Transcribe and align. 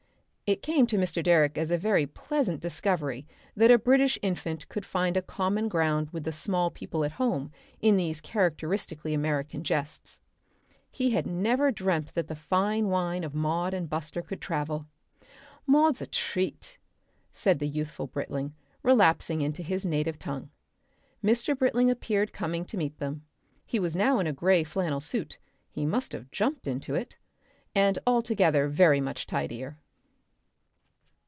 It 0.51 0.61
came 0.61 0.85
to 0.87 0.97
Mr. 0.97 1.23
Direck 1.23 1.57
as 1.57 1.71
a 1.71 1.77
very 1.77 2.05
pleasant 2.05 2.59
discovery 2.59 3.25
that 3.55 3.71
a 3.71 3.79
British 3.79 4.19
infant 4.21 4.67
could 4.67 4.85
find 4.85 5.15
a 5.15 5.21
common 5.21 5.69
ground 5.69 6.09
with 6.11 6.25
the 6.25 6.33
small 6.33 6.69
people 6.69 7.05
at 7.05 7.13
home 7.13 7.53
in 7.79 7.95
these 7.95 8.19
characteristically 8.19 9.13
American 9.13 9.63
jests. 9.63 10.19
He 10.91 11.11
had 11.11 11.25
never 11.25 11.71
dreamt 11.71 12.13
that 12.15 12.27
the 12.27 12.35
fine 12.35 12.89
wine 12.89 13.23
of 13.23 13.33
Maud 13.33 13.73
and 13.73 13.89
Buster 13.89 14.21
could 14.21 14.41
travel. 14.41 14.87
"Maud's 15.65 16.01
a 16.01 16.05
treat," 16.07 16.77
said 17.31 17.59
the 17.59 17.65
youthful 17.69 18.07
Britling, 18.07 18.53
relapsing 18.83 19.39
into 19.39 19.63
his 19.63 19.85
native 19.85 20.19
tongue. 20.19 20.49
Mr. 21.23 21.57
Britling 21.57 21.89
appeared 21.89 22.33
coming 22.33 22.65
to 22.65 22.75
meet 22.75 22.97
them. 22.97 23.23
He 23.65 23.79
was 23.79 23.95
now 23.95 24.19
in 24.19 24.27
a 24.27 24.33
grey 24.33 24.65
flannel 24.65 24.99
suit 24.99 25.37
he 25.69 25.85
must 25.85 26.11
have 26.11 26.29
jumped 26.29 26.67
into 26.67 26.93
it 26.93 27.17
and 27.73 27.97
altogether 28.05 28.67
very 28.67 28.99
much 28.99 29.25
tidier.... 29.25 29.77